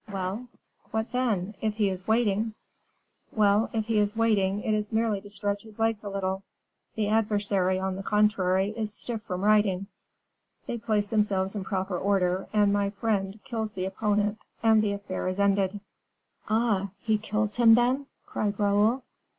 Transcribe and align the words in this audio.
"Well! 0.11 0.47
what 0.89 1.11
then? 1.11 1.53
If 1.61 1.75
he 1.75 1.87
is 1.87 2.07
waiting" 2.07 2.55
"Well! 3.41 3.69
if 3.71 3.85
he 3.85 3.99
is 3.99 4.15
waiting, 4.15 4.63
it 4.63 4.73
is 4.73 4.91
merely 4.91 5.21
to 5.21 5.29
stretch 5.29 5.61
his 5.61 5.77
legs 5.77 6.03
a 6.03 6.09
little. 6.09 6.41
The 6.95 7.07
adversary, 7.09 7.77
on 7.77 7.97
the 7.97 8.01
contrary, 8.01 8.73
is 8.75 8.91
stiff 8.91 9.21
from 9.21 9.43
riding; 9.43 9.85
they 10.65 10.79
place 10.79 11.07
themselves 11.07 11.55
in 11.55 11.63
proper 11.65 11.99
order, 11.99 12.47
and 12.51 12.73
my 12.73 12.89
friend 12.89 13.39
kills 13.43 13.73
the 13.73 13.85
opponent, 13.85 14.39
and 14.63 14.81
the 14.81 14.93
affair 14.93 15.27
is 15.27 15.37
ended." 15.37 15.79
"Ah! 16.49 16.89
he 16.99 17.19
kills 17.19 17.57
him, 17.57 17.75
then?" 17.75 18.07
cried 18.25 18.59
Raoul. 18.59 19.03